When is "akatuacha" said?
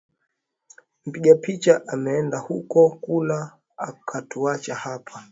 3.77-4.75